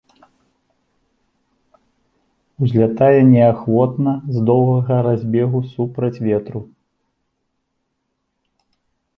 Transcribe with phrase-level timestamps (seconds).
[2.67, 6.59] Узлятае неахвотна, з доўгага разбегу супраць ветру.